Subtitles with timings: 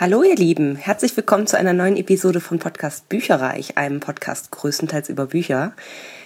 [0.00, 5.08] Hallo ihr Lieben, herzlich willkommen zu einer neuen Episode von Podcast Bücherreich, einem Podcast größtenteils
[5.08, 5.72] über Bücher.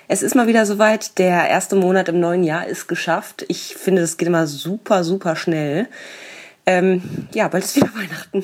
[0.09, 3.47] Es ist mal wieder soweit, der erste Monat im neuen Jahr ist geschafft.
[3.49, 5.89] Ich finde, das geht immer super, super schnell.
[6.67, 7.01] Ähm,
[7.33, 8.43] ja, bald ist wieder Weihnachten.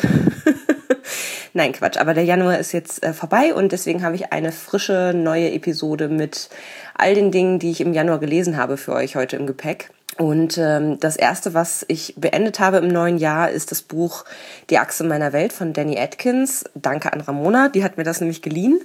[1.52, 5.12] Nein, Quatsch, aber der Januar ist jetzt äh, vorbei und deswegen habe ich eine frische
[5.14, 6.48] neue Episode mit
[6.94, 9.90] all den Dingen, die ich im Januar gelesen habe für euch heute im Gepäck.
[10.18, 14.24] Und ähm, das erste, was ich beendet habe im neuen Jahr, ist das Buch
[14.68, 16.64] Die Achse meiner Welt von Danny Atkins.
[16.74, 18.80] Danke an Ramona, die hat mir das nämlich geliehen.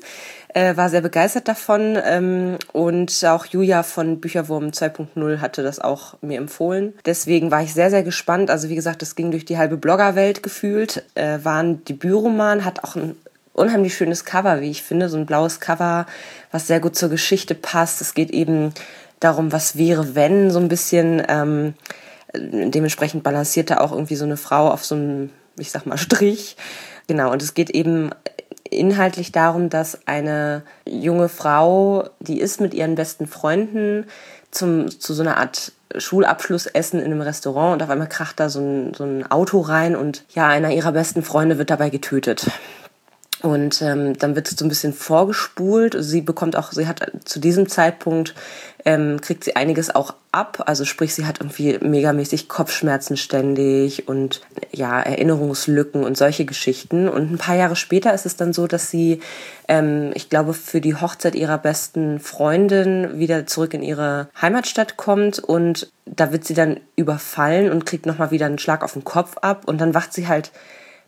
[0.49, 1.97] Äh, war sehr begeistert davon.
[2.05, 6.93] Ähm, und auch Julia von Bücherwurm 2.0 hatte das auch mir empfohlen.
[7.07, 8.51] Deswegen war ich sehr, sehr gespannt.
[8.51, 11.03] Also wie gesagt, es ging durch die halbe Bloggerwelt gefühlt.
[11.15, 13.15] Äh, war ein Debütroman, hat auch ein
[13.53, 15.09] unheimlich schönes Cover, wie ich finde.
[15.09, 16.05] So ein blaues Cover,
[16.51, 18.01] was sehr gut zur Geschichte passt.
[18.01, 18.73] Es geht eben
[19.23, 21.21] darum, was wäre, wenn, so ein bisschen.
[21.27, 21.73] Ähm,
[22.35, 26.57] dementsprechend balanciert da auch irgendwie so eine Frau auf so einem, ich sag mal, Strich.
[27.07, 28.09] Genau, und es geht eben
[28.69, 34.05] inhaltlich darum, dass eine junge Frau, die ist mit ihren besten Freunden
[34.51, 38.59] zum, zu so einer Art Schulabschlussessen in einem Restaurant und auf einmal kracht da so
[38.61, 42.49] ein, so ein Auto rein und ja, einer ihrer besten Freunde wird dabei getötet.
[43.43, 45.97] Und ähm, dann wird so ein bisschen vorgespult.
[45.99, 48.35] Sie bekommt auch, sie hat zu diesem Zeitpunkt,
[48.85, 50.63] ähm, kriegt sie einiges auch ab.
[50.65, 54.39] Also sprich, sie hat irgendwie megamäßig Kopfschmerzen ständig und
[54.71, 57.09] ja, Erinnerungslücken und solche Geschichten.
[57.09, 59.19] Und ein paar Jahre später ist es dann so, dass sie,
[59.67, 65.39] ähm, ich glaube, für die Hochzeit ihrer besten Freundin wieder zurück in ihre Heimatstadt kommt
[65.39, 69.35] und da wird sie dann überfallen und kriegt nochmal wieder einen Schlag auf den Kopf
[69.41, 70.53] ab und dann wacht sie halt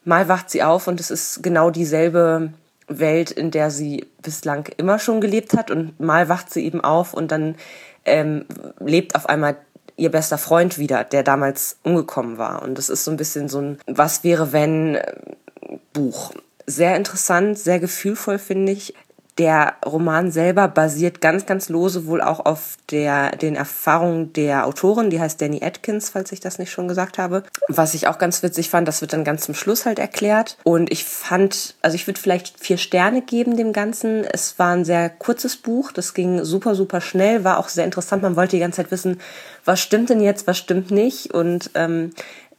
[0.06, 2.54] mal wacht sie auf und es ist genau dieselbe
[2.88, 7.14] Welt, in der sie bislang immer schon gelebt hat und mal wacht sie eben auf
[7.14, 7.56] und dann
[8.06, 8.46] ähm,
[8.80, 9.58] lebt auf einmal
[9.98, 12.62] ihr bester Freund wieder, der damals umgekommen war.
[12.62, 15.14] Und das ist so ein bisschen so ein Was wäre wenn äh,
[15.94, 16.34] Buch.
[16.68, 18.94] Sehr interessant, sehr gefühlvoll finde ich.
[19.38, 25.10] Der Roman selber basiert ganz, ganz lose wohl auch auf der, den Erfahrungen der Autorin,
[25.10, 27.44] die heißt Danny Atkins, falls ich das nicht schon gesagt habe.
[27.68, 30.58] Was ich auch ganz witzig fand, das wird dann ganz zum Schluss halt erklärt.
[30.64, 34.24] Und ich fand, also ich würde vielleicht vier Sterne geben dem Ganzen.
[34.24, 38.24] Es war ein sehr kurzes Buch, das ging super, super schnell, war auch sehr interessant.
[38.24, 39.20] Man wollte die ganze Zeit wissen,
[39.66, 41.34] was stimmt denn jetzt, was stimmt nicht.
[41.34, 42.12] Und ähm,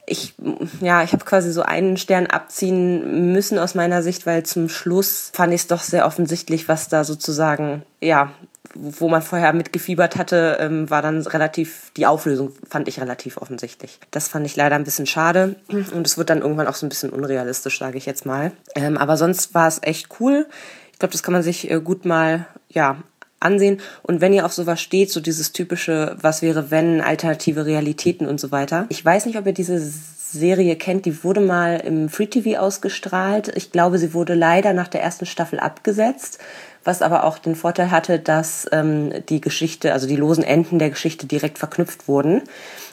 [0.09, 0.35] ich,
[0.79, 5.31] ja, ich habe quasi so einen Stern abziehen müssen aus meiner Sicht, weil zum Schluss
[5.33, 8.31] fand ich es doch sehr offensichtlich, was da sozusagen, ja,
[8.73, 13.99] wo man vorher mitgefiebert hatte, ähm, war dann relativ, die Auflösung fand ich relativ offensichtlich.
[14.11, 16.89] Das fand ich leider ein bisschen schade und es wird dann irgendwann auch so ein
[16.89, 18.51] bisschen unrealistisch, sage ich jetzt mal.
[18.75, 20.47] Ähm, aber sonst war es echt cool.
[20.93, 22.97] Ich glaube, das kann man sich äh, gut mal, ja,
[23.39, 23.79] ansehen.
[24.03, 28.39] Und wenn ihr auf sowas steht, so dieses typische, was wäre wenn, alternative Realitäten und
[28.39, 28.85] so weiter.
[28.89, 33.51] Ich weiß nicht, ob ihr diese Serie kennt, die wurde mal im Free TV ausgestrahlt.
[33.55, 36.39] Ich glaube, sie wurde leider nach der ersten Staffel abgesetzt,
[36.83, 40.89] was aber auch den Vorteil hatte, dass ähm, die Geschichte, also die losen Enden der
[40.89, 42.41] Geschichte direkt verknüpft wurden.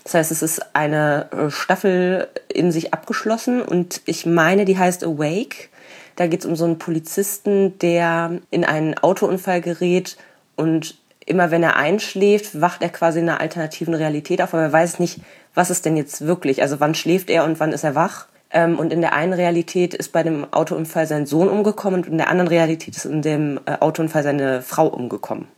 [0.04, 5.02] Das heißt, es ist eine äh, Staffel in sich abgeschlossen und ich meine, die heißt
[5.04, 5.68] Awake.
[6.16, 10.16] Da geht es um so einen Polizisten, der in einen Autounfall gerät
[10.56, 14.72] und immer wenn er einschläft, wacht er quasi in einer alternativen Realität auf, aber er
[14.72, 15.20] weiß nicht,
[15.54, 16.62] was ist denn jetzt wirklich?
[16.62, 18.26] Also wann schläft er und wann ist er wach?
[18.50, 22.18] Ähm, und in der einen Realität ist bei dem Autounfall sein Sohn umgekommen und in
[22.18, 25.48] der anderen Realität ist in dem äh, Autounfall seine Frau umgekommen.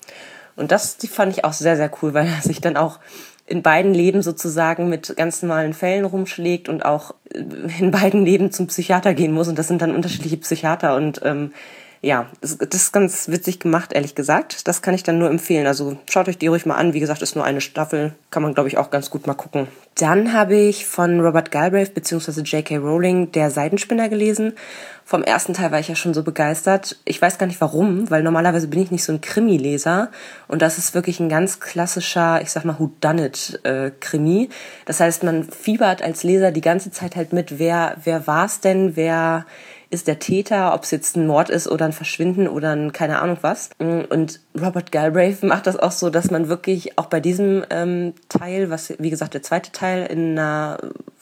[0.56, 2.98] Und das die fand ich auch sehr, sehr cool, weil er sich dann auch
[3.46, 7.38] in beiden Leben sozusagen mit ganz normalen Fällen rumschlägt und auch äh,
[7.78, 9.48] in beiden Leben zum Psychiater gehen muss.
[9.48, 11.52] Und das sind dann unterschiedliche Psychiater und ähm,
[12.06, 14.68] ja, das ist ganz witzig gemacht, ehrlich gesagt.
[14.68, 15.66] Das kann ich dann nur empfehlen.
[15.66, 16.94] Also schaut euch die ruhig mal an.
[16.94, 18.14] Wie gesagt, ist nur eine Staffel.
[18.30, 19.66] Kann man, glaube ich, auch ganz gut mal gucken.
[19.96, 22.42] Dann habe ich von Robert Galbraith bzw.
[22.42, 22.76] J.K.
[22.76, 24.52] Rowling Der Seidenspinner gelesen.
[25.04, 26.96] Vom ersten Teil war ich ja schon so begeistert.
[27.04, 30.10] Ich weiß gar nicht warum, weil normalerweise bin ich nicht so ein Krimi-Leser.
[30.46, 34.44] Und das ist wirklich ein ganz klassischer, ich sag mal, Whodunit-Krimi.
[34.44, 34.48] Äh,
[34.84, 38.94] das heißt, man fiebert als Leser die ganze Zeit halt mit, wer, wer war's denn,
[38.94, 39.44] wer
[39.90, 43.20] ist der Täter, ob es jetzt ein Mord ist oder ein Verschwinden oder ein keine
[43.20, 43.70] Ahnung was.
[43.78, 48.70] Und Robert Galbraith macht das auch so, dass man wirklich auch bei diesem ähm, Teil,
[48.70, 50.78] was wie gesagt der zweite Teil in einer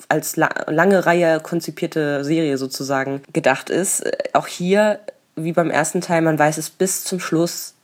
[0.09, 5.01] als la lange Reihe konzipierte Serie sozusagen gedacht ist, äh, auch hier
[5.37, 7.75] wie beim ersten Teil, man weiß es bis zum Schluss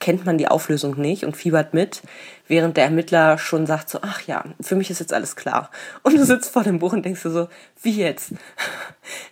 [0.00, 2.02] kennt man die Auflösung nicht und fiebert mit,
[2.46, 5.70] während der Ermittler schon sagt so, ach ja, für mich ist jetzt alles klar.
[6.02, 7.48] Und du sitzt vor dem Buch und denkst du so,
[7.82, 8.32] wie jetzt?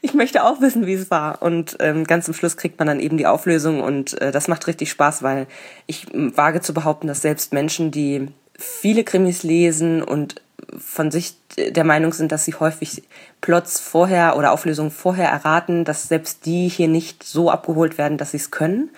[0.05, 1.41] Ich möchte auch wissen, wie es war.
[1.43, 4.67] Und ähm, ganz zum Schluss kriegt man dann eben die Auflösung und äh, das macht
[4.67, 5.47] richtig Spaß, weil
[5.87, 8.27] ich wage zu behaupten, dass selbst Menschen, die
[8.59, 10.43] viele Krimis lesen und
[10.77, 13.05] von sich der Meinung sind, dass sie häufig
[13.41, 18.33] Plots vorher oder Auflösungen vorher erraten, dass selbst die hier nicht so abgeholt werden, dass
[18.33, 18.91] sie es können.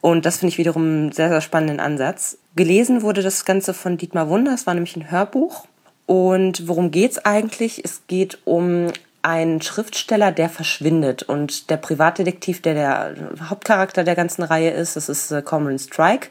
[0.00, 2.38] Und das finde ich wiederum einen sehr, sehr spannenden Ansatz.
[2.54, 5.66] Gelesen wurde das Ganze von Dietmar Wunder, es war nämlich ein Hörbuch.
[6.06, 7.84] Und worum geht's eigentlich?
[7.84, 8.92] Es geht um
[9.26, 11.24] einen Schriftsteller, der verschwindet.
[11.24, 13.14] Und der Privatdetektiv, der der
[13.50, 16.28] Hauptcharakter der ganzen Reihe ist, das ist äh, Cormoran Strike,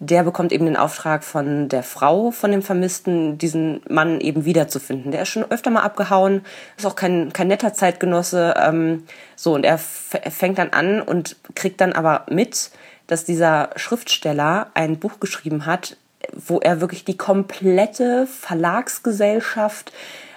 [0.00, 5.12] der bekommt eben den Auftrag von der Frau von dem Vermissten, diesen Mann eben wiederzufinden.
[5.12, 6.44] Der ist schon öfter mal abgehauen,
[6.76, 8.54] ist auch kein, kein netter Zeitgenosse.
[8.58, 9.04] Ähm,
[9.36, 12.72] so, und er fängt dann an und kriegt dann aber mit,
[13.06, 15.96] dass dieser Schriftsteller ein Buch geschrieben hat,
[16.32, 19.92] wo er wirklich die komplette Verlagsgesellschaft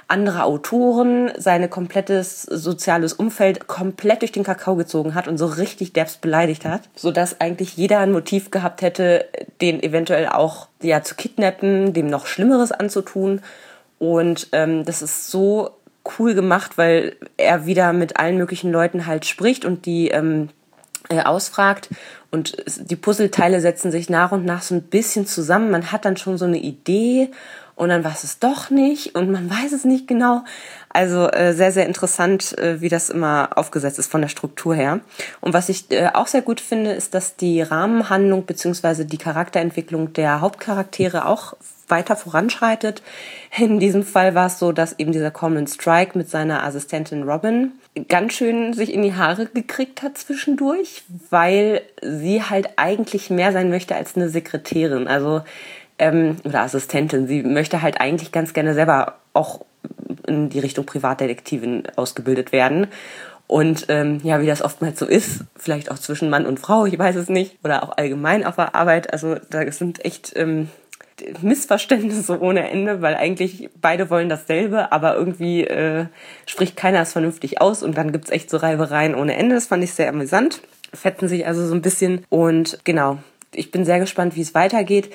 [0.08, 5.92] andere Autoren, seine komplettes soziales Umfeld komplett durch den Kakao gezogen hat und so richtig
[5.94, 9.26] derbst beleidigt hat, so dass eigentlich jeder ein Motiv gehabt hätte,
[9.60, 13.42] den eventuell auch ja zu kidnappen, dem noch Schlimmeres anzutun.
[14.00, 15.72] Und ähm, das ist so
[16.18, 20.50] cool gemacht, weil er wieder mit allen möglichen Leuten halt spricht und die ähm,
[21.10, 21.90] äh, ausfragt
[22.32, 25.72] und die Puzzleteile setzen sich nach und nach so ein bisschen zusammen.
[25.72, 27.30] Man hat dann schon so eine Idee
[27.78, 30.44] und dann war es doch nicht und man weiß es nicht genau.
[30.90, 35.00] Also äh, sehr, sehr interessant, äh, wie das immer aufgesetzt ist von der Struktur her.
[35.42, 40.12] Und was ich äh, auch sehr gut finde, ist, dass die Rahmenhandlung beziehungsweise die Charakterentwicklung
[40.14, 41.54] der Hauptcharaktere auch
[41.88, 43.04] weiter voranschreitet.
[43.56, 47.74] In diesem Fall war es so, dass eben dieser Common Strike mit seiner Assistentin Robin
[48.10, 53.70] ganz schön sich in die Haare gekriegt hat zwischendurch, weil sie halt eigentlich mehr sein
[53.70, 55.08] möchte als eine Sekretärin.
[55.08, 55.44] Also
[56.00, 57.28] ähm, oder Assistentin.
[57.28, 59.66] Sie möchte halt eigentlich ganz gerne selber auch
[60.28, 62.88] in die Richtung Privatdetektivin ausgebildet werden.
[63.48, 67.00] Und ähm, ja, wie das oftmals so ist, vielleicht auch zwischen Mann und Frau, ich
[67.00, 69.14] weiß es nicht, oder auch allgemein auf der Arbeit.
[69.14, 70.70] Also da sind echt ähm,
[71.42, 76.08] Missverständnisse ohne Ende, weil eigentlich beide wollen dasselbe, aber irgendwie äh,
[76.46, 79.56] spricht keiner es vernünftig aus und dann gibt's echt so Reibereien ohne Ende.
[79.56, 80.62] Das fand ich sehr amüsant.
[80.94, 83.18] Fetten sich also so ein bisschen und genau,
[83.54, 85.10] ich bin sehr gespannt, wie es weitergeht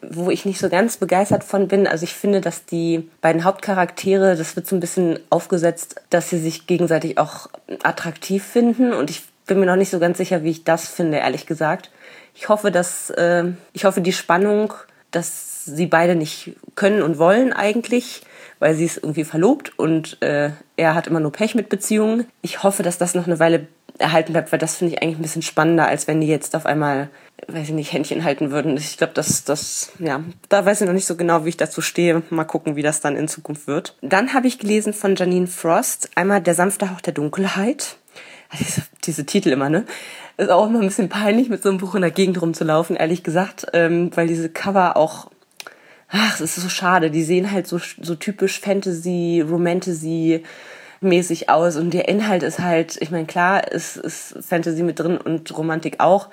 [0.00, 1.86] wo ich nicht so ganz begeistert von bin.
[1.86, 6.38] Also ich finde, dass die beiden Hauptcharaktere, das wird so ein bisschen aufgesetzt, dass sie
[6.38, 7.48] sich gegenseitig auch
[7.82, 11.18] attraktiv finden und ich bin mir noch nicht so ganz sicher, wie ich das finde,
[11.18, 11.90] ehrlich gesagt.
[12.34, 14.72] Ich hoffe, dass äh, ich hoffe, die Spannung,
[15.10, 18.22] dass sie beide nicht können und wollen eigentlich,
[18.58, 22.26] weil sie ist irgendwie verlobt und äh, er hat immer nur Pech mit Beziehungen.
[22.40, 23.66] Ich hoffe, dass das noch eine Weile
[23.98, 26.66] erhalten bleibt, weil das finde ich eigentlich ein bisschen spannender, als wenn die jetzt auf
[26.66, 27.10] einmal
[27.48, 28.76] weiß ich nicht, Händchen halten würden.
[28.76, 31.80] Ich glaube, das, das, ja, da weiß ich noch nicht so genau, wie ich dazu
[31.80, 32.22] stehe.
[32.30, 33.96] Mal gucken, wie das dann in Zukunft wird.
[34.00, 37.96] Dann habe ich gelesen von Janine Frost, einmal Der sanfte Hauch der Dunkelheit.
[38.58, 39.84] Diese, diese Titel immer, ne?
[40.36, 43.22] Ist auch immer ein bisschen peinlich, mit so einem Buch in der Gegend rumzulaufen, ehrlich
[43.22, 45.30] gesagt, ähm, weil diese Cover auch,
[46.08, 47.10] ach, es ist so schade.
[47.10, 50.42] Die sehen halt so, so typisch Fantasy, Romantasy,
[51.02, 55.16] mäßig aus und der Inhalt ist halt, ich meine, klar, ist, ist Fantasy mit drin
[55.16, 56.28] und Romantik auch,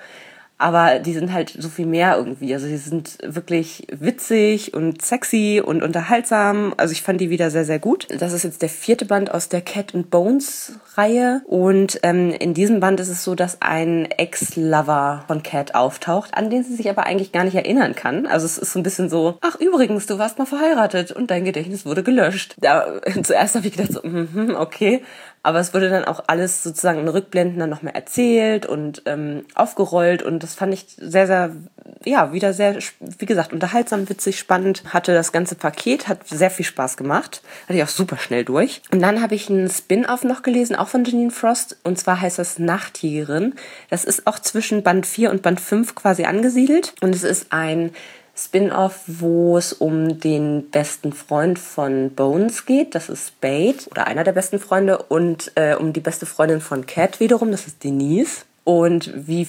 [0.60, 2.52] aber die sind halt so viel mehr irgendwie.
[2.52, 6.74] Also die sind wirklich witzig und sexy und unterhaltsam.
[6.76, 8.06] Also ich fand die wieder sehr, sehr gut.
[8.18, 12.52] Das ist jetzt der vierte Band aus der Cat and Bones Reihe und ähm, in
[12.52, 16.90] diesem Band ist es so, dass ein Ex-Lover von Cat auftaucht, an den sie sich
[16.90, 18.26] aber eigentlich gar nicht erinnern kann.
[18.26, 21.44] Also es ist so ein bisschen so, ach übrigens, du warst mal verheiratet und dein
[21.44, 22.56] Gedächtnis wurde gelöscht.
[22.60, 25.02] Da, zuerst habe ich gedacht so, mm okay,
[25.42, 30.22] aber es wurde dann auch alles sozusagen in Rückblenden dann nochmal erzählt und ähm, aufgerollt
[30.22, 31.56] und das fand ich sehr, sehr,
[32.04, 32.76] ja, wieder sehr,
[33.18, 34.82] wie gesagt, unterhaltsam, witzig, spannend.
[34.92, 37.42] Hatte das ganze Paket, hat sehr viel Spaß gemacht.
[37.64, 38.82] Hatte ich auch super schnell durch.
[38.90, 41.78] Und dann habe ich einen Spin-off noch gelesen, auch von Janine Frost.
[41.84, 43.54] Und zwar heißt das Nachtjägerin.
[43.88, 46.94] Das ist auch zwischen Band 4 und Band 5 quasi angesiedelt.
[47.00, 47.92] Und es ist ein
[48.42, 52.94] Spin-off, wo es um den besten Freund von Bones geht.
[52.94, 56.86] Das ist Spade oder einer der besten Freunde und äh, um die beste Freundin von
[56.86, 57.50] Cat wiederum.
[57.50, 58.44] Das ist Denise.
[58.64, 59.46] Und wie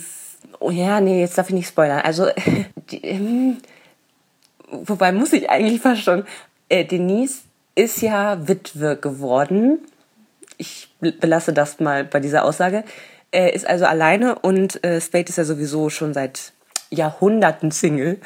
[0.60, 2.02] oh ja, nee, jetzt darf ich nicht spoilern.
[2.02, 2.28] Also
[2.92, 3.58] die, ähm,
[4.72, 6.26] wobei muss ich eigentlich fast schon.
[6.70, 7.42] Äh, Denise
[7.76, 9.80] ist ja Witwe geworden.
[10.58, 12.84] Ich belasse das mal bei dieser Aussage.
[13.32, 16.52] Er ist also alleine und äh, Spade ist ja sowieso schon seit
[16.90, 18.20] Jahrhunderten Single.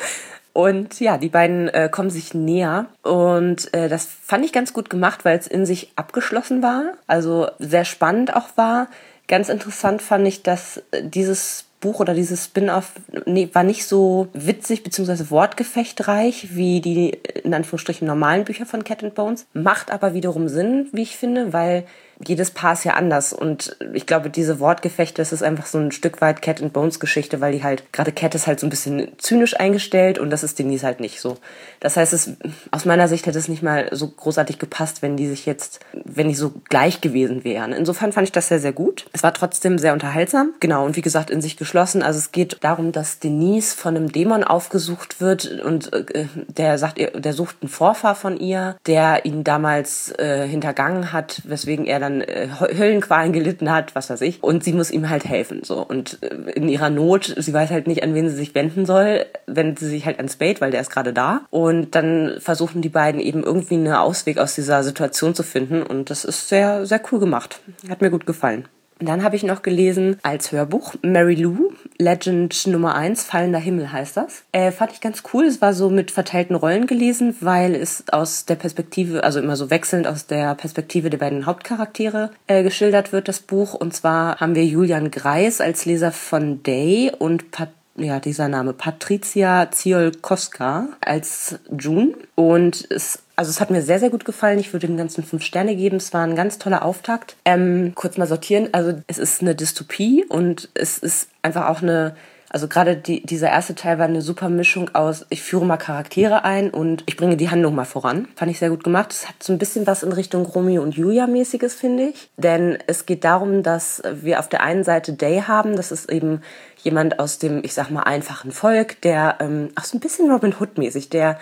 [0.55, 2.85] Und ja, die beiden äh, kommen sich näher.
[3.03, 6.93] Und äh, das fand ich ganz gut gemacht, weil es in sich abgeschlossen war.
[7.07, 8.87] Also sehr spannend auch war.
[9.27, 12.93] Ganz interessant fand ich, dass äh, dieses Buch oder dieses Spin-off
[13.25, 15.29] nee, war nicht so witzig bzw.
[15.29, 17.09] wortgefechtreich wie die
[17.43, 19.47] in Anführungsstrichen normalen Bücher von Cat and Bones.
[19.51, 21.83] Macht aber wiederum Sinn, wie ich finde, weil
[22.25, 23.33] jedes Paar ist ja anders.
[23.33, 26.99] Und ich glaube, diese Wortgefechte, das ist einfach so ein Stück weit Cat and Bones
[26.99, 30.43] Geschichte, weil die halt, gerade Cat ist halt so ein bisschen zynisch eingestellt und das
[30.43, 31.37] ist Denise halt nicht so.
[31.79, 32.31] Das heißt, es,
[32.71, 36.29] aus meiner Sicht hätte es nicht mal so großartig gepasst, wenn die sich jetzt, wenn
[36.29, 37.73] die so gleich gewesen wären.
[37.73, 39.05] Insofern fand ich das sehr, sehr gut.
[39.11, 40.53] Es war trotzdem sehr unterhaltsam.
[40.59, 40.85] Genau.
[40.85, 42.01] Und wie gesagt, in sich geschlossen.
[42.01, 46.97] Also es geht darum, dass Denise von einem Dämon aufgesucht wird und äh, der sagt,
[46.97, 52.21] der sucht einen Vorfahr von ihr, der ihn damals äh, hintergangen hat, weswegen er dann
[52.21, 54.43] äh, Höllenqualen gelitten hat, was weiß ich.
[54.43, 55.61] Und sie muss ihm halt helfen.
[55.63, 55.85] So.
[55.85, 59.25] Und äh, in ihrer Not, sie weiß halt nicht, an wen sie sich wenden soll,
[59.47, 61.41] wendet sie sich halt an Spade, weil der ist gerade da.
[61.49, 65.83] Und dann versuchen die beiden eben irgendwie einen Ausweg aus dieser Situation zu finden.
[65.83, 67.59] Und das ist sehr, sehr cool gemacht.
[67.89, 68.67] Hat mir gut gefallen.
[68.99, 74.15] Dann habe ich noch gelesen als Hörbuch Mary Lou, Legend Nummer 1, Fallender Himmel heißt
[74.15, 74.43] das.
[74.53, 75.45] Äh, fand ich ganz cool.
[75.45, 79.69] Es war so mit verteilten Rollen gelesen, weil es aus der Perspektive, also immer so
[79.69, 83.73] wechselnd aus der Perspektive der beiden Hauptcharaktere äh, geschildert wird, das Buch.
[83.73, 88.73] Und zwar haben wir Julian Greis als Leser von Day und Pat ja, dieser Name
[88.73, 92.13] Patricia Ziolkowska als June.
[92.35, 94.59] Und es also es hat mir sehr, sehr gut gefallen.
[94.59, 95.97] Ich würde dem Ganzen fünf Sterne geben.
[95.97, 97.35] Es war ein ganz toller Auftakt.
[97.45, 98.69] Ähm, kurz mal sortieren.
[98.71, 102.15] Also es ist eine Dystopie und es ist einfach auch eine
[102.55, 106.45] also gerade die, dieser erste Teil war eine super Mischung aus, ich führe mal Charaktere
[106.45, 108.29] ein und ich bringe die Handlung mal voran.
[108.37, 109.11] Fand ich sehr gut gemacht.
[109.11, 112.29] Es hat so ein bisschen was in Richtung Romeo und Julia mäßiges, finde ich.
[112.37, 115.75] Denn es geht darum, dass wir auf der einen Seite Day haben.
[115.75, 116.43] Das ist eben
[116.77, 120.55] jemand aus dem, ich sag mal, einfachen Volk, der ähm, auch so ein bisschen Robin
[120.57, 121.37] Hood mäßig, der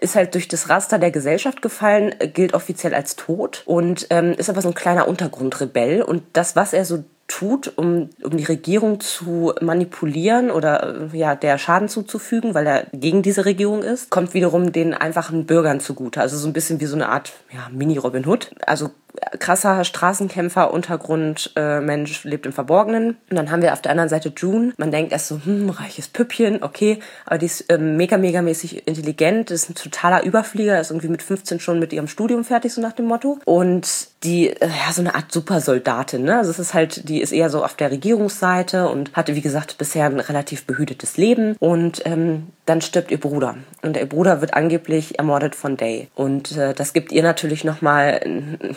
[0.00, 4.50] ist halt durch das Raster der Gesellschaft gefallen, gilt offiziell als tot und ähm, ist
[4.50, 6.02] aber so ein kleiner Untergrundrebell.
[6.02, 11.58] Und das, was er so tut, um, um die Regierung zu manipulieren oder ja, der
[11.58, 16.20] Schaden zuzufügen, weil er gegen diese Regierung ist, kommt wiederum den einfachen Bürgern zugute.
[16.20, 18.50] Also so ein bisschen wie so eine Art ja, Mini-Robin Hood.
[18.66, 18.90] Also
[19.38, 21.78] krasser Straßenkämpfer, Untergrund, äh,
[22.24, 23.16] lebt im Verborgenen.
[23.30, 24.72] Und dann haben wir auf der anderen Seite June.
[24.76, 28.86] Man denkt erst so, hm, reiches Püppchen, okay, aber die ist ähm, mega, mega mäßig
[28.86, 32.80] intelligent, ist ein totaler Überflieger, ist irgendwie mit 15 schon mit ihrem Studium fertig, so
[32.80, 33.38] nach dem Motto.
[33.44, 36.38] Und die, äh, ja, so eine Art Supersoldatin, ne?
[36.38, 39.78] Also es ist halt, die ist eher so auf der Regierungsseite und hatte, wie gesagt,
[39.78, 41.56] bisher ein relativ behütetes Leben.
[41.58, 43.56] Und ähm, dann stirbt ihr Bruder.
[43.82, 46.08] Und ihr Bruder wird angeblich ermordet von Day.
[46.14, 48.20] Und äh, das gibt ihr natürlich nochmal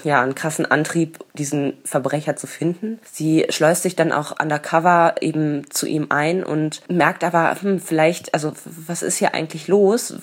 [0.03, 2.99] ja, einen krassen Antrieb, diesen Verbrecher zu finden.
[3.11, 8.33] Sie schleust sich dann auch undercover eben zu ihm ein und merkt aber, hm, vielleicht,
[8.33, 10.15] also was ist hier eigentlich los?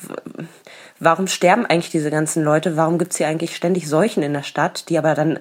[1.01, 2.77] Warum sterben eigentlich diese ganzen Leute?
[2.77, 5.39] Warum gibt's hier eigentlich ständig Seuchen in der Stadt, die aber dann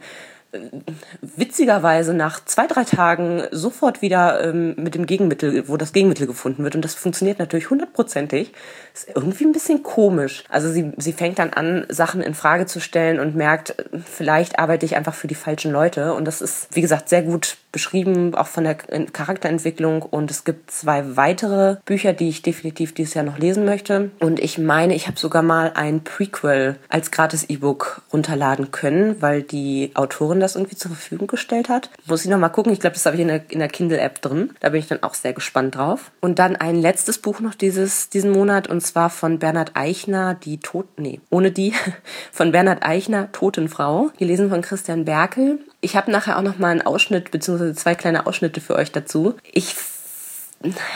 [1.22, 6.64] witzigerweise nach zwei, drei Tagen sofort wieder ähm, mit dem Gegenmittel, wo das Gegenmittel gefunden
[6.64, 6.76] wird.
[6.76, 8.54] Und das funktioniert natürlich hundertprozentig.
[8.94, 10.44] Ist irgendwie ein bisschen komisch.
[10.50, 13.76] Also sie, sie fängt dann an, Sachen in Frage zu stellen und merkt,
[14.06, 16.14] vielleicht arbeite ich einfach für die falschen Leute.
[16.14, 20.02] Und das ist, wie gesagt, sehr gut beschrieben, auch von der Charakterentwicklung.
[20.02, 24.12] Und es gibt zwei weitere Bücher, die ich definitiv dieses Jahr noch lesen möchte.
[24.20, 29.44] Und ich meine, ich habe sogar mal ein Prequel als gratis E-Book runterladen können, weil
[29.44, 31.90] die Autorin das irgendwie zur Verfügung gestellt hat.
[32.06, 32.74] Muss ich noch mal gucken.
[32.74, 34.52] Ich glaube, das habe ich in der, in der Kindle-App drin.
[34.60, 36.12] Da bin ich dann auch sehr gespannt drauf.
[36.22, 40.60] Und dann ein letztes Buch noch dieses, diesen Monat und zwar von Bernhard Eichner, die
[40.60, 41.74] Tod, nee, ohne die,
[42.32, 45.60] von Bernhard Eichner, Totenfrau, gelesen von Christian Berkel.
[45.82, 49.36] Ich habe nachher auch noch mal einen Ausschnitt, beziehungsweise zwei kleine Ausschnitte für euch dazu.
[49.52, 49.76] Ich,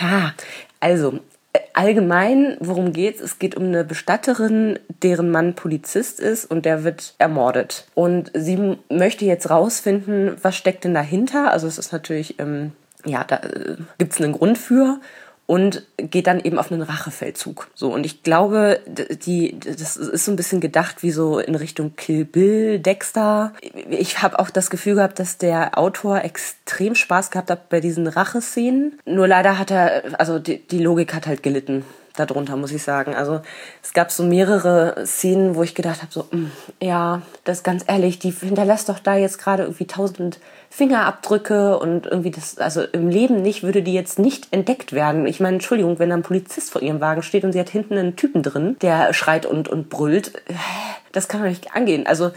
[0.01, 0.33] ja,
[0.79, 1.19] also,
[1.73, 3.21] allgemein, worum geht's?
[3.21, 7.87] Es geht um eine Bestatterin, deren Mann Polizist ist und der wird ermordet.
[7.93, 11.51] Und sie möchte jetzt rausfinden, was steckt denn dahinter.
[11.51, 12.71] Also es ist natürlich, ähm,
[13.05, 14.99] ja, da äh, gibt's einen Grund für
[15.51, 17.71] und geht dann eben auf einen Rachefeldzug.
[17.75, 21.97] So und ich glaube, die das ist so ein bisschen gedacht wie so in Richtung
[21.97, 23.51] Kill Bill, Dexter.
[23.89, 28.07] Ich habe auch das Gefühl gehabt, dass der Autor extrem Spaß gehabt hat bei diesen
[28.07, 28.97] Racheszenen.
[29.05, 31.83] Nur leider hat er also die, die Logik hat halt gelitten
[32.15, 33.15] darunter, muss ich sagen.
[33.15, 33.41] Also
[33.81, 36.51] es gab so mehrere Szenen, wo ich gedacht habe, so, mh, mm,
[36.81, 40.39] ja, das ganz ehrlich, die hinterlässt doch da jetzt gerade irgendwie tausend
[40.69, 45.27] Fingerabdrücke und irgendwie das, also im Leben nicht, würde die jetzt nicht entdeckt werden.
[45.27, 47.97] Ich meine, Entschuldigung, wenn da ein Polizist vor ihrem Wagen steht und sie hat hinten
[47.97, 50.31] einen Typen drin, der schreit und, und brüllt,
[51.11, 52.07] das kann man nicht angehen.
[52.07, 52.31] Also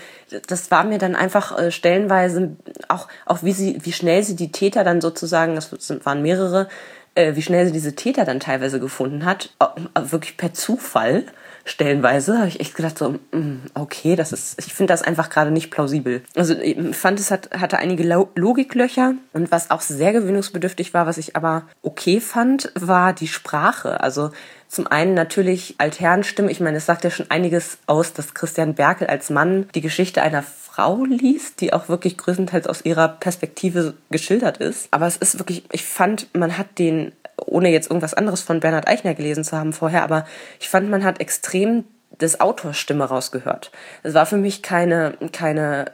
[0.48, 2.56] das war mir dann einfach äh, stellenweise
[2.88, 5.70] auch, auch wie sie, wie schnell sie die Täter dann sozusagen, das
[6.04, 6.68] waren mehrere,
[7.14, 9.50] äh, wie schnell sie diese Täter dann teilweise gefunden hat,
[9.94, 11.24] wirklich per Zufall
[11.64, 15.50] stellenweise habe ich echt gedacht so, mm, okay, das ist, ich finde das einfach gerade
[15.50, 16.22] nicht plausibel.
[16.36, 18.04] Also ich fand es hat, hatte einige
[18.34, 24.00] Logiklöcher und was auch sehr gewöhnungsbedürftig war, was ich aber okay fand, war die Sprache.
[24.00, 24.30] Also
[24.74, 26.50] Zum einen natürlich Altherrenstimme.
[26.50, 30.20] Ich meine, es sagt ja schon einiges aus, dass Christian Berkel als Mann die Geschichte
[30.20, 34.88] einer Frau liest, die auch wirklich größtenteils aus ihrer Perspektive geschildert ist.
[34.90, 37.12] Aber es ist wirklich, ich fand, man hat den
[37.46, 40.26] ohne jetzt irgendwas anderes von Bernhard Eichner gelesen zu haben vorher, aber
[40.58, 41.84] ich fand, man hat extrem
[42.20, 43.70] des Autors Stimme rausgehört.
[44.02, 45.86] Es war für mich keine, keine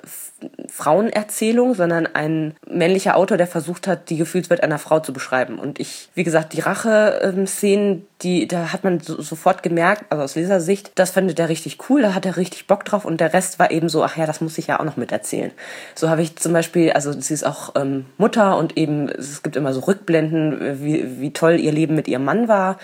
[0.69, 5.59] Frauenerzählung, sondern ein männlicher Autor, der versucht hat, die Gefühlswelt einer Frau zu beschreiben.
[5.59, 10.35] Und ich, wie gesagt, die Rache-Szenen, die, da hat man so, sofort gemerkt, also aus
[10.35, 13.59] Lesersicht, das findet er richtig cool, da hat er richtig Bock drauf und der Rest
[13.59, 15.53] war eben so, ach ja, das muss ich ja auch noch miterzählen.
[15.95, 19.57] So habe ich zum Beispiel, also sie ist auch ähm, Mutter und eben, es gibt
[19.57, 22.79] immer so Rückblenden, wie, wie toll ihr Leben mit ihrem Mann war.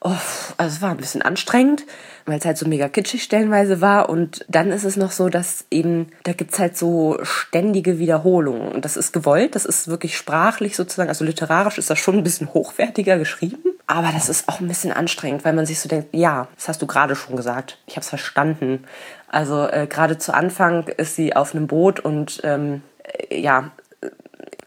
[0.00, 0.16] Oh,
[0.56, 1.84] also es war ein bisschen anstrengend
[2.30, 4.08] weil es halt so mega kitschig stellenweise war.
[4.08, 8.72] Und dann ist es noch so, dass eben, da gibt's halt so ständige Wiederholungen.
[8.72, 12.22] Und das ist gewollt, das ist wirklich sprachlich sozusagen, also literarisch ist das schon ein
[12.22, 13.62] bisschen hochwertiger geschrieben.
[13.86, 16.80] Aber das ist auch ein bisschen anstrengend, weil man sich so denkt, ja, das hast
[16.80, 18.84] du gerade schon gesagt, ich habe es verstanden.
[19.28, 23.72] Also äh, gerade zu Anfang ist sie auf einem Boot und ähm, äh, ja,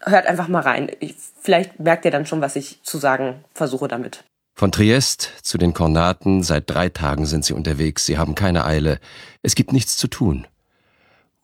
[0.02, 0.90] hört einfach mal rein.
[1.00, 4.24] Ich, vielleicht merkt ihr dann schon, was ich zu sagen versuche damit.
[4.56, 9.00] Von Triest zu den Kornaten, seit drei Tagen sind sie unterwegs, sie haben keine Eile,
[9.42, 10.46] es gibt nichts zu tun.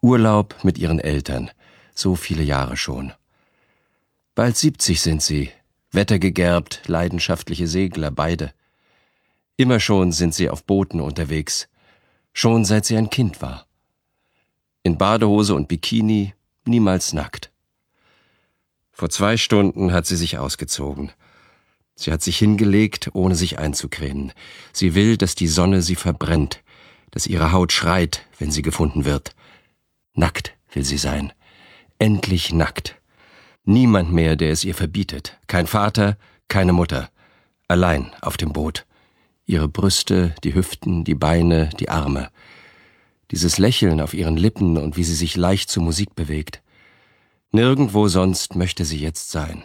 [0.00, 1.50] Urlaub mit ihren Eltern,
[1.92, 3.12] so viele Jahre schon.
[4.36, 5.50] Bald siebzig sind sie,
[5.90, 8.52] wettergegerbt, leidenschaftliche Segler, beide.
[9.56, 11.68] Immer schon sind sie auf Booten unterwegs,
[12.32, 13.66] schon seit sie ein Kind war.
[14.84, 16.32] In Badehose und Bikini,
[16.64, 17.50] niemals nackt.
[18.92, 21.10] Vor zwei Stunden hat sie sich ausgezogen.
[22.00, 24.32] Sie hat sich hingelegt, ohne sich einzukränen.
[24.72, 26.62] Sie will, dass die Sonne sie verbrennt,
[27.10, 29.34] dass ihre Haut schreit, wenn sie gefunden wird.
[30.14, 31.30] Nackt will sie sein.
[31.98, 32.96] Endlich nackt.
[33.64, 35.36] Niemand mehr, der es ihr verbietet.
[35.46, 36.16] Kein Vater,
[36.48, 37.10] keine Mutter.
[37.68, 38.86] Allein auf dem Boot.
[39.44, 42.30] Ihre Brüste, die Hüften, die Beine, die Arme.
[43.30, 46.62] Dieses Lächeln auf ihren Lippen und wie sie sich leicht zur Musik bewegt.
[47.52, 49.64] Nirgendwo sonst möchte sie jetzt sein.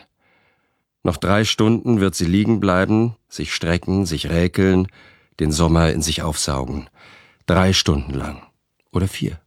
[1.06, 4.88] Noch drei Stunden wird sie liegen bleiben, sich strecken, sich räkeln,
[5.40, 6.90] den Sommer in sich aufsaugen.
[7.46, 8.42] Drei Stunden lang.
[8.92, 9.40] Oder vier.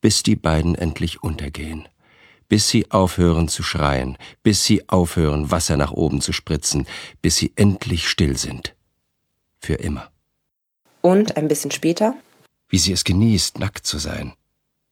[0.00, 1.88] Bis die beiden endlich untergehen.
[2.48, 4.16] Bis sie aufhören zu schreien.
[4.44, 6.86] Bis sie aufhören, Wasser nach oben zu spritzen.
[7.20, 8.76] Bis sie endlich still sind.
[9.58, 10.12] Für immer.
[11.00, 12.14] Und ein bisschen später?
[12.68, 14.34] Wie sie es genießt, nackt zu sein.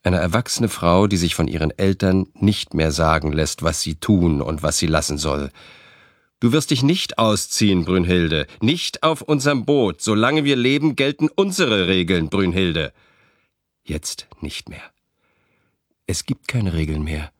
[0.02, 4.42] Eine erwachsene Frau, die sich von ihren Eltern nicht mehr sagen lässt, was sie tun
[4.42, 5.50] und was sie lassen soll.
[6.40, 10.02] Du wirst dich nicht ausziehen, Brünnhilde, nicht auf unserem Boot.
[10.02, 12.92] Solange wir leben, gelten unsere Regeln, Brünnhilde.
[13.84, 14.82] Jetzt nicht mehr.
[16.06, 17.30] Es gibt keine Regeln mehr.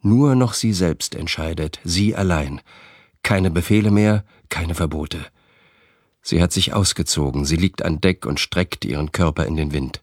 [0.00, 2.60] Nur noch sie selbst entscheidet, sie allein.
[3.22, 5.24] Keine Befehle mehr, keine Verbote.
[6.22, 10.02] Sie hat sich ausgezogen, sie liegt an Deck und streckt ihren Körper in den Wind.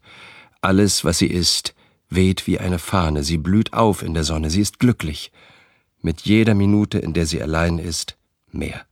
[0.61, 1.73] Alles, was sie ist,
[2.09, 5.31] weht wie eine Fahne, sie blüht auf in der Sonne, sie ist glücklich.
[6.01, 8.17] Mit jeder Minute, in der sie allein ist,
[8.51, 8.85] mehr.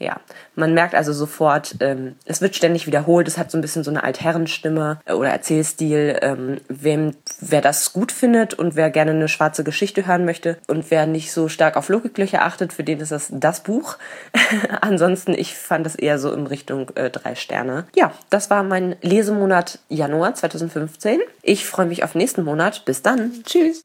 [0.00, 0.20] Ja,
[0.54, 3.90] man merkt also sofort, ähm, es wird ständig wiederholt, es hat so ein bisschen so
[3.90, 6.18] eine Altherrenstimme äh, oder Erzählstil.
[6.22, 10.90] Ähm, wem, wer das gut findet und wer gerne eine schwarze Geschichte hören möchte und
[10.92, 13.96] wer nicht so stark auf Logiklöcher achtet, für den ist das das Buch.
[14.80, 17.86] Ansonsten, ich fand es eher so in Richtung äh, drei Sterne.
[17.96, 21.20] Ja, das war mein Lesemonat Januar 2015.
[21.42, 22.84] Ich freue mich auf nächsten Monat.
[22.84, 23.32] Bis dann.
[23.44, 23.84] Tschüss.